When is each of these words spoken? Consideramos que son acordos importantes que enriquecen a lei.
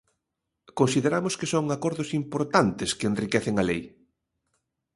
Consideramos 0.79 1.33
que 1.39 1.51
son 1.53 1.65
acordos 1.77 2.09
importantes 2.21 2.89
que 2.97 3.07
enriquecen 3.11 3.55
a 3.57 3.67
lei. 3.69 3.81